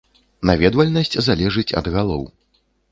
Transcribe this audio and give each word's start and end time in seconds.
Наведвальнасць 0.49 1.19
залежыць 1.29 1.71
ад 1.85 1.95
галоў. 1.99 2.29